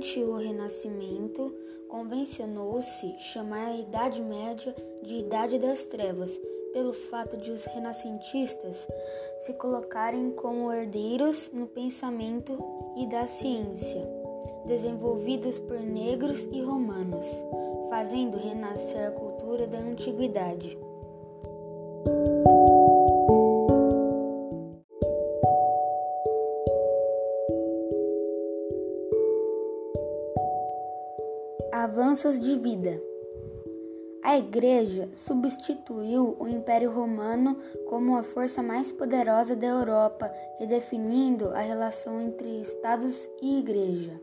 Durante 0.00 0.24
o 0.24 0.34
Renascimento, 0.34 1.54
convencionou-se 1.86 3.18
chamar 3.18 3.66
a 3.66 3.76
Idade 3.76 4.22
Média 4.22 4.74
de 5.02 5.18
Idade 5.18 5.58
das 5.58 5.84
Trevas, 5.84 6.40
pelo 6.72 6.94
fato 6.94 7.36
de 7.36 7.50
os 7.50 7.66
renascentistas 7.66 8.88
se 9.40 9.52
colocarem 9.52 10.30
como 10.30 10.72
herdeiros 10.72 11.50
no 11.52 11.66
pensamento 11.66 12.58
e 12.96 13.06
da 13.08 13.26
ciência, 13.26 14.02
desenvolvidos 14.64 15.58
por 15.58 15.78
negros 15.78 16.48
e 16.50 16.62
romanos, 16.62 17.26
fazendo 17.90 18.38
renascer 18.38 19.06
a 19.06 19.10
cultura 19.10 19.66
da 19.66 19.80
antiguidade. 19.80 20.78
Avanços 31.82 32.38
de 32.38 32.58
vida. 32.58 33.02
A 34.22 34.36
Igreja 34.36 35.08
substituiu 35.14 36.36
o 36.38 36.46
Império 36.46 36.90
Romano 36.90 37.56
como 37.88 38.18
a 38.18 38.22
força 38.22 38.62
mais 38.62 38.92
poderosa 38.92 39.56
da 39.56 39.66
Europa, 39.66 40.30
redefinindo 40.58 41.48
a 41.48 41.60
relação 41.60 42.20
entre 42.20 42.60
Estados 42.60 43.30
e 43.40 43.60
Igreja. 43.60 44.20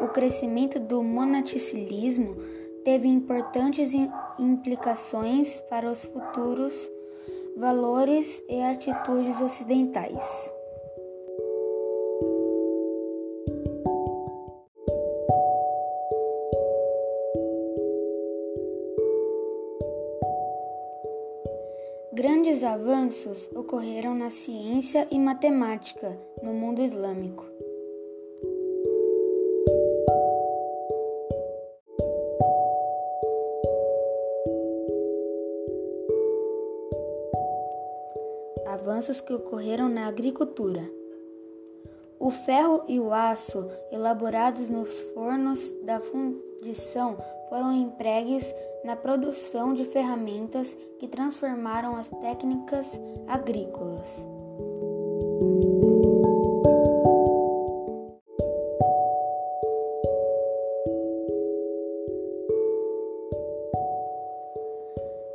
O 0.00 0.08
crescimento 0.12 0.80
do 0.80 1.04
monasticismo 1.04 2.34
teve 2.84 3.06
importantes 3.06 3.92
implicações 4.40 5.60
para 5.60 5.88
os 5.88 6.02
futuros 6.02 6.90
valores 7.56 8.42
e 8.48 8.60
atitudes 8.60 9.40
ocidentais. 9.40 10.52
Grandes 22.12 22.64
avanços 22.64 23.50
ocorreram 23.54 24.14
na 24.14 24.30
ciência 24.30 25.06
e 25.10 25.18
matemática 25.18 26.18
no 26.42 26.52
mundo 26.52 26.82
islâmico. 26.82 27.44
Avanços 38.74 39.20
que 39.20 39.32
ocorreram 39.32 39.88
na 39.88 40.08
agricultura. 40.08 40.82
O 42.18 42.28
ferro 42.30 42.82
e 42.88 42.98
o 42.98 43.12
aço 43.12 43.70
elaborados 43.92 44.68
nos 44.68 45.00
fornos 45.12 45.74
da 45.84 46.00
fundição 46.00 47.16
foram 47.48 47.72
empregues 47.72 48.52
na 48.84 48.96
produção 48.96 49.74
de 49.74 49.84
ferramentas 49.84 50.76
que 50.98 51.06
transformaram 51.06 51.94
as 51.94 52.10
técnicas 52.10 53.00
agrícolas. 53.28 54.26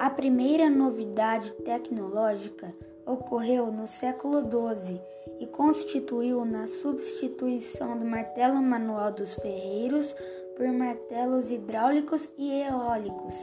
A 0.00 0.10
primeira 0.10 0.68
novidade 0.68 1.52
tecnológica 1.62 2.74
ocorreu 3.12 3.72
no 3.72 3.86
século 3.86 4.40
XII 4.40 5.00
e 5.40 5.46
constituiu 5.46 6.44
na 6.44 6.66
substituição 6.66 7.98
do 7.98 8.04
martelo 8.04 8.62
manual 8.62 9.10
dos 9.10 9.34
ferreiros 9.34 10.14
por 10.56 10.66
martelos 10.68 11.50
hidráulicos 11.50 12.28
e 12.38 12.62
eólicos. 12.62 13.34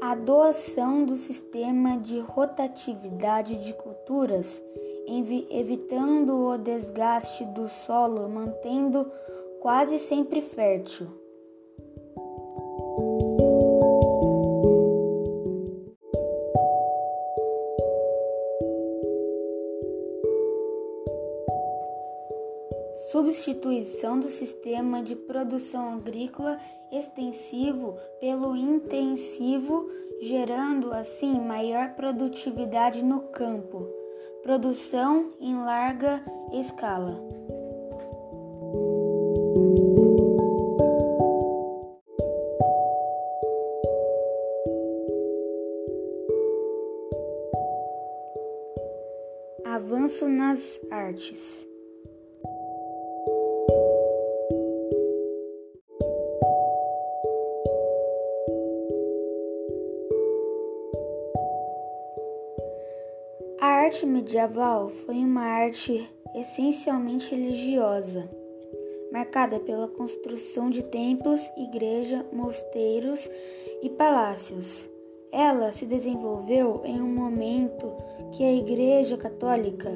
A 0.00 0.14
doação 0.14 1.06
do 1.06 1.16
sistema 1.16 1.96
de 1.96 2.18
rotatividade 2.20 3.56
de 3.64 3.72
culturas 3.72 4.62
evitando 5.06 6.46
o 6.46 6.58
desgaste 6.58 7.44
do 7.44 7.68
solo, 7.68 8.28
mantendo 8.28 9.10
quase 9.60 9.98
sempre 9.98 10.40
fértil. 10.40 11.08
Substituição 23.10 24.18
do 24.18 24.28
sistema 24.28 25.02
de 25.02 25.14
produção 25.14 25.94
agrícola 25.94 26.58
extensivo 26.90 27.96
pelo 28.18 28.56
intensivo, 28.56 29.86
gerando 30.20 30.92
assim 30.92 31.38
maior 31.38 31.94
produtividade 31.94 33.04
no 33.04 33.20
campo 33.22 34.01
Produção 34.42 35.30
em 35.40 35.56
larga 35.56 36.20
escala. 36.52 37.16
Avanço 49.64 50.28
nas 50.28 50.80
artes. 50.90 51.71
Arte 63.82 64.06
medieval 64.06 64.90
foi 64.90 65.16
uma 65.16 65.42
arte 65.42 66.08
essencialmente 66.36 67.34
religiosa, 67.34 68.30
marcada 69.10 69.58
pela 69.58 69.88
construção 69.88 70.70
de 70.70 70.84
templos, 70.84 71.40
igrejas, 71.56 72.24
mosteiros 72.32 73.28
e 73.82 73.90
palácios. 73.90 74.88
Ela 75.32 75.72
se 75.72 75.84
desenvolveu 75.84 76.82
em 76.84 77.02
um 77.02 77.12
momento 77.12 77.92
que 78.30 78.44
a 78.44 78.52
Igreja 78.52 79.16
Católica 79.16 79.90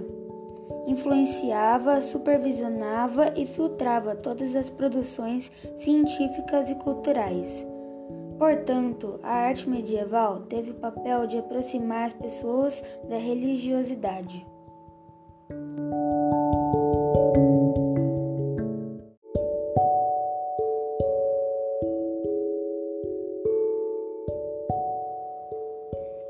influenciava, 0.89 2.01
supervisionava 2.01 3.35
e 3.37 3.47
filtrava 3.47 4.17
todas 4.17 4.57
as 4.57 4.69
produções 4.69 5.51
científicas 5.77 6.69
e 6.71 6.75
culturais. 6.75 7.65
Portanto, 8.39 9.19
a 9.23 9.33
arte 9.33 9.69
medieval 9.69 10.43
teve 10.43 10.71
o 10.71 10.75
papel 10.75 11.27
de 11.27 11.39
aproximar 11.39 12.07
as 12.07 12.13
pessoas 12.13 12.83
da 13.09 13.17
religiosidade. 13.17 14.47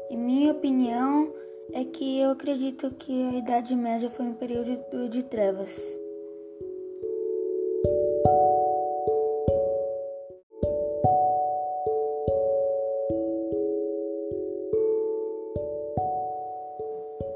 Em 0.08 0.16
minha 0.16 0.52
opinião, 0.52 1.32
é 1.72 1.84
que 1.84 2.20
eu 2.20 2.30
acredito 2.30 2.90
que 2.92 3.28
a 3.28 3.32
Idade 3.34 3.74
Média 3.74 4.08
foi 4.08 4.26
um 4.26 4.34
período 4.34 5.08
de 5.08 5.22
trevas. 5.24 6.05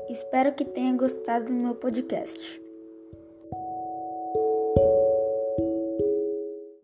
Espero 0.09 0.53
que 0.53 0.65
tenha 0.65 0.97
gostado 0.97 1.47
do 1.47 1.55
meu 1.55 1.75
podcast. 1.75 2.70